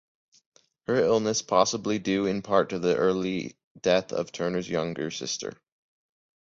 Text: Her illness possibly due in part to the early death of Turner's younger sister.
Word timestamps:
Her 0.87 0.95
illness 0.95 1.43
possibly 1.43 1.99
due 1.99 2.25
in 2.25 2.41
part 2.41 2.69
to 2.71 2.79
the 2.79 2.95
early 2.95 3.55
death 3.79 4.11
of 4.11 4.31
Turner's 4.31 4.67
younger 4.67 5.11
sister. 5.11 5.55